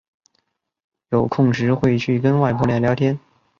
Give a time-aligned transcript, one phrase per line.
[1.09, 3.19] 有空时会去跟外婆聊聊天